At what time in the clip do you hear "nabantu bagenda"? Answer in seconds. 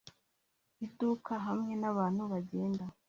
1.81-2.85